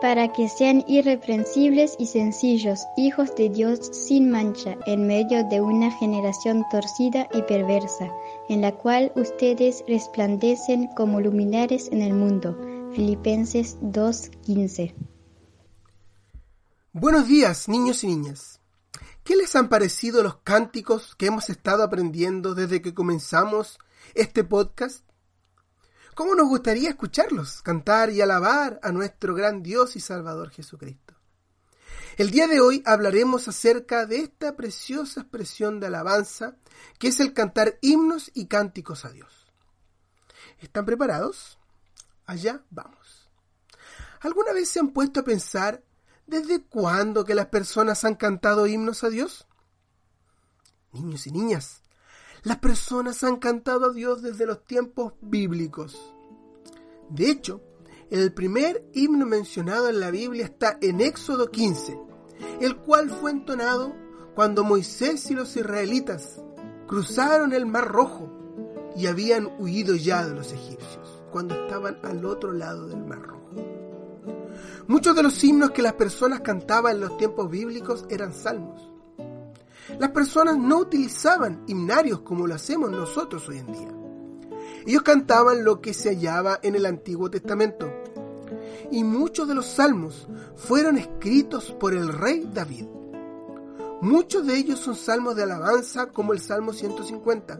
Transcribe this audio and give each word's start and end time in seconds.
para 0.00 0.32
que 0.32 0.48
sean 0.48 0.84
irreprensibles 0.86 1.94
y 1.98 2.06
sencillos, 2.06 2.86
hijos 2.96 3.34
de 3.36 3.50
Dios 3.50 3.80
sin 3.92 4.30
mancha, 4.30 4.76
en 4.86 5.06
medio 5.06 5.44
de 5.48 5.60
una 5.60 5.90
generación 5.90 6.64
torcida 6.70 7.28
y 7.34 7.42
perversa, 7.42 8.10
en 8.48 8.62
la 8.62 8.72
cual 8.72 9.12
ustedes 9.14 9.84
resplandecen 9.86 10.88
como 10.96 11.20
luminares 11.20 11.88
en 11.92 12.02
el 12.02 12.14
mundo. 12.14 12.58
Filipenses 12.94 13.76
2:15 13.80 14.94
Buenos 16.92 17.28
días, 17.28 17.68
niños 17.68 18.02
y 18.02 18.08
niñas. 18.08 18.60
¿Qué 19.22 19.36
les 19.36 19.54
han 19.54 19.68
parecido 19.68 20.22
los 20.22 20.36
cánticos 20.38 21.14
que 21.14 21.26
hemos 21.26 21.50
estado 21.50 21.82
aprendiendo 21.82 22.54
desde 22.54 22.82
que 22.82 22.94
comenzamos 22.94 23.78
este 24.14 24.42
podcast? 24.44 25.09
¿Cómo 26.20 26.34
nos 26.34 26.48
gustaría 26.48 26.90
escucharlos 26.90 27.62
cantar 27.62 28.10
y 28.10 28.20
alabar 28.20 28.78
a 28.82 28.92
nuestro 28.92 29.34
gran 29.34 29.62
Dios 29.62 29.96
y 29.96 30.00
Salvador 30.00 30.50
Jesucristo? 30.50 31.14
El 32.18 32.30
día 32.30 32.46
de 32.46 32.60
hoy 32.60 32.82
hablaremos 32.84 33.48
acerca 33.48 34.04
de 34.04 34.18
esta 34.18 34.54
preciosa 34.54 35.22
expresión 35.22 35.80
de 35.80 35.86
alabanza 35.86 36.56
que 36.98 37.08
es 37.08 37.20
el 37.20 37.32
cantar 37.32 37.78
himnos 37.80 38.30
y 38.34 38.48
cánticos 38.48 39.06
a 39.06 39.12
Dios. 39.12 39.46
¿Están 40.58 40.84
preparados? 40.84 41.58
Allá 42.26 42.64
vamos. 42.68 43.30
¿Alguna 44.20 44.52
vez 44.52 44.68
se 44.68 44.80
han 44.80 44.90
puesto 44.90 45.20
a 45.20 45.24
pensar 45.24 45.82
desde 46.26 46.62
cuándo 46.62 47.24
que 47.24 47.34
las 47.34 47.46
personas 47.46 48.04
han 48.04 48.16
cantado 48.16 48.66
himnos 48.66 49.04
a 49.04 49.08
Dios? 49.08 49.46
Niños 50.92 51.26
y 51.26 51.32
niñas, 51.32 51.79
las 52.42 52.58
personas 52.58 53.22
han 53.24 53.36
cantado 53.36 53.86
a 53.86 53.92
Dios 53.92 54.22
desde 54.22 54.46
los 54.46 54.64
tiempos 54.64 55.12
bíblicos. 55.20 55.98
De 57.08 57.30
hecho, 57.30 57.60
el 58.10 58.32
primer 58.32 58.84
himno 58.92 59.26
mencionado 59.26 59.88
en 59.88 60.00
la 60.00 60.10
Biblia 60.10 60.44
está 60.44 60.78
en 60.80 61.00
Éxodo 61.00 61.50
15, 61.50 61.98
el 62.60 62.76
cual 62.76 63.10
fue 63.10 63.30
entonado 63.30 63.94
cuando 64.34 64.64
Moisés 64.64 65.30
y 65.30 65.34
los 65.34 65.56
israelitas 65.56 66.40
cruzaron 66.86 67.52
el 67.52 67.66
Mar 67.66 67.88
Rojo 67.88 68.30
y 68.96 69.06
habían 69.06 69.50
huido 69.58 69.94
ya 69.94 70.26
de 70.26 70.34
los 70.34 70.52
egipcios, 70.52 71.22
cuando 71.30 71.54
estaban 71.54 71.98
al 72.02 72.24
otro 72.24 72.52
lado 72.52 72.88
del 72.88 73.04
Mar 73.04 73.22
Rojo. 73.22 73.40
Muchos 74.88 75.14
de 75.14 75.22
los 75.22 75.44
himnos 75.44 75.70
que 75.70 75.82
las 75.82 75.92
personas 75.92 76.40
cantaban 76.40 76.94
en 76.94 77.00
los 77.00 77.16
tiempos 77.16 77.48
bíblicos 77.48 78.06
eran 78.10 78.32
salmos. 78.32 78.90
Las 79.98 80.10
personas 80.10 80.56
no 80.56 80.78
utilizaban 80.78 81.64
himnarios 81.66 82.20
como 82.20 82.46
lo 82.46 82.54
hacemos 82.54 82.90
nosotros 82.90 83.48
hoy 83.48 83.58
en 83.58 83.72
día. 83.72 83.94
Ellos 84.86 85.02
cantaban 85.02 85.64
lo 85.64 85.80
que 85.80 85.92
se 85.92 86.08
hallaba 86.08 86.58
en 86.62 86.74
el 86.74 86.86
Antiguo 86.86 87.30
Testamento. 87.30 87.92
Y 88.90 89.04
muchos 89.04 89.46
de 89.46 89.54
los 89.54 89.66
salmos 89.66 90.26
fueron 90.56 90.96
escritos 90.96 91.72
por 91.72 91.94
el 91.94 92.08
rey 92.08 92.48
David. 92.52 92.86
Muchos 94.00 94.46
de 94.46 94.56
ellos 94.56 94.80
son 94.80 94.96
salmos 94.96 95.36
de 95.36 95.42
alabanza 95.42 96.06
como 96.06 96.32
el 96.32 96.40
Salmo 96.40 96.72
150. 96.72 97.58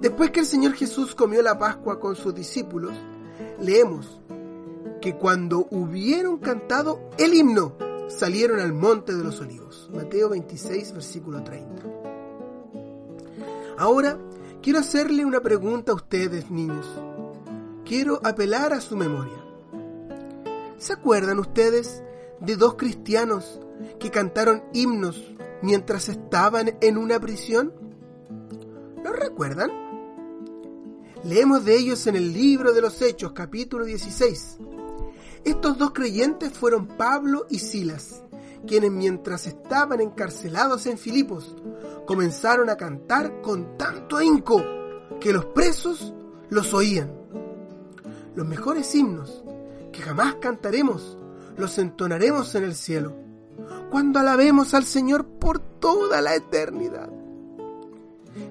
Después 0.00 0.30
que 0.30 0.40
el 0.40 0.46
Señor 0.46 0.74
Jesús 0.74 1.14
comió 1.14 1.42
la 1.42 1.58
Pascua 1.58 1.98
con 1.98 2.14
sus 2.14 2.34
discípulos, 2.34 2.92
leemos 3.60 4.20
que 5.00 5.16
cuando 5.16 5.66
hubieron 5.70 6.38
cantado 6.38 7.10
el 7.18 7.34
himno, 7.34 7.76
salieron 8.10 8.60
al 8.60 8.72
monte 8.72 9.14
de 9.14 9.24
los 9.24 9.40
olivos. 9.40 9.88
Mateo 9.92 10.28
26, 10.28 10.92
versículo 10.92 11.42
30. 11.42 11.82
Ahora 13.78 14.18
quiero 14.62 14.80
hacerle 14.80 15.24
una 15.24 15.40
pregunta 15.40 15.92
a 15.92 15.94
ustedes, 15.94 16.50
niños. 16.50 16.86
Quiero 17.84 18.20
apelar 18.24 18.72
a 18.72 18.80
su 18.80 18.96
memoria. 18.96 19.42
¿Se 20.78 20.92
acuerdan 20.92 21.38
ustedes 21.38 22.02
de 22.40 22.56
dos 22.56 22.74
cristianos 22.74 23.60
que 23.98 24.10
cantaron 24.10 24.62
himnos 24.72 25.34
mientras 25.62 26.08
estaban 26.08 26.76
en 26.80 26.98
una 26.98 27.20
prisión? 27.20 27.72
¿Lo 29.02 29.12
recuerdan? 29.12 29.70
Leemos 31.24 31.64
de 31.64 31.76
ellos 31.76 32.06
en 32.06 32.16
el 32.16 32.32
libro 32.32 32.72
de 32.72 32.80
los 32.80 33.00
Hechos, 33.02 33.32
capítulo 33.32 33.84
16. 33.84 34.58
Estos 35.44 35.78
dos 35.78 35.92
creyentes 35.92 36.52
fueron 36.52 36.86
Pablo 36.86 37.46
y 37.48 37.58
Silas, 37.58 38.22
quienes 38.66 38.90
mientras 38.90 39.46
estaban 39.46 40.00
encarcelados 40.00 40.86
en 40.86 40.98
Filipos, 40.98 41.56
comenzaron 42.06 42.68
a 42.68 42.76
cantar 42.76 43.40
con 43.40 43.78
tanto 43.78 44.18
ahínco 44.18 44.62
que 45.18 45.32
los 45.32 45.46
presos 45.46 46.12
los 46.50 46.74
oían. 46.74 47.10
Los 48.34 48.46
mejores 48.46 48.94
himnos 48.94 49.42
que 49.92 50.02
jamás 50.02 50.36
cantaremos 50.36 51.16
los 51.56 51.78
entonaremos 51.78 52.54
en 52.54 52.64
el 52.64 52.74
cielo, 52.74 53.14
cuando 53.90 54.18
alabemos 54.18 54.74
al 54.74 54.84
Señor 54.84 55.26
por 55.26 55.58
toda 55.58 56.20
la 56.20 56.34
eternidad. 56.34 57.10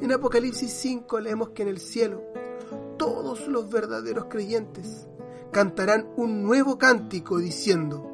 En 0.00 0.12
Apocalipsis 0.12 0.72
5 0.72 1.20
leemos 1.20 1.50
que 1.50 1.62
en 1.62 1.68
el 1.68 1.78
cielo 1.78 2.22
todos 2.96 3.46
los 3.46 3.70
verdaderos 3.70 4.26
creyentes 4.28 5.06
cantarán 5.52 6.08
un 6.16 6.42
nuevo 6.42 6.78
cántico 6.78 7.38
diciendo, 7.38 8.08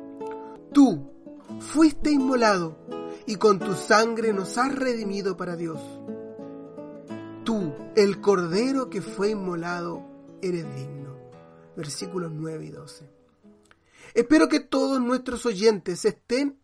Tú 0.73 1.11
fuiste 1.61 2.11
inmolado 2.11 2.79
y 3.27 3.37
con 3.37 3.59
tu 3.59 3.75
sangre 3.75 4.33
nos 4.33 4.59
has 4.59 4.75
redimido 4.75 5.37
para 5.37 5.57
Dios. 5.57 5.81
Tú, 7.45 7.73
el 7.95 8.21
Cordero 8.21 8.91
que 8.91 9.03
fue 9.03 9.31
inmolado, 9.31 10.03
eres 10.43 10.65
digno. 10.75 11.17
Versículos 11.77 12.33
9 12.33 12.65
y 12.65 12.71
12. 12.71 13.11
Espero 14.15 14.49
que 14.49 14.61
todos 14.61 15.01
nuestros 15.01 15.45
oyentes 15.47 16.05
estén 16.05 16.61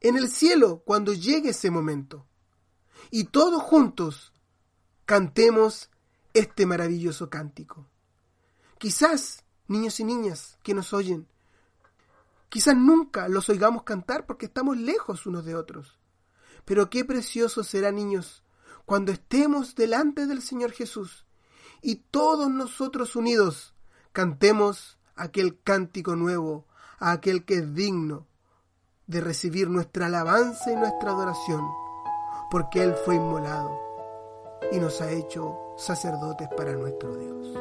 en 0.00 0.16
el 0.16 0.28
cielo 0.28 0.82
cuando 0.84 1.12
llegue 1.12 1.50
ese 1.50 1.70
momento. 1.70 2.26
Y 3.10 3.24
todos 3.24 3.62
juntos 3.62 4.32
cantemos 5.04 5.90
este 6.34 6.66
maravilloso 6.66 7.30
cántico. 7.30 7.88
Quizás 8.78 9.43
niños 9.66 10.00
y 10.00 10.04
niñas 10.04 10.58
que 10.62 10.74
nos 10.74 10.92
oyen. 10.92 11.26
Quizás 12.48 12.76
nunca 12.76 13.28
los 13.28 13.48
oigamos 13.48 13.82
cantar 13.82 14.26
porque 14.26 14.46
estamos 14.46 14.76
lejos 14.76 15.26
unos 15.26 15.44
de 15.44 15.54
otros. 15.54 15.98
Pero 16.64 16.88
qué 16.88 17.04
precioso 17.04 17.64
será, 17.64 17.92
niños, 17.92 18.42
cuando 18.84 19.12
estemos 19.12 19.74
delante 19.74 20.26
del 20.26 20.42
Señor 20.42 20.72
Jesús 20.72 21.24
y 21.82 21.96
todos 21.96 22.50
nosotros 22.50 23.16
unidos 23.16 23.74
cantemos 24.12 24.98
aquel 25.16 25.60
cántico 25.60 26.16
nuevo 26.16 26.66
a 26.98 27.12
aquel 27.12 27.44
que 27.44 27.56
es 27.56 27.74
digno 27.74 28.26
de 29.06 29.20
recibir 29.20 29.68
nuestra 29.68 30.06
alabanza 30.06 30.72
y 30.72 30.76
nuestra 30.76 31.10
adoración, 31.10 31.62
porque 32.50 32.82
Él 32.82 32.94
fue 33.04 33.16
inmolado 33.16 33.78
y 34.72 34.78
nos 34.78 35.00
ha 35.00 35.10
hecho 35.10 35.74
sacerdotes 35.76 36.48
para 36.56 36.72
nuestro 36.72 37.16
Dios. 37.16 37.58